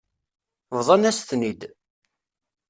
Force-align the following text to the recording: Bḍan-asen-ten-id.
Bḍan-asen-ten-id. 0.77 1.61